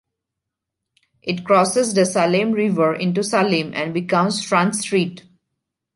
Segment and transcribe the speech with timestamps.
[1.21, 5.25] It crosses the Salem River into Salem and becomes Front Street.